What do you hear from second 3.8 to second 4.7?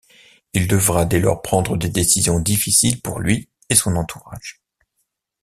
entourage.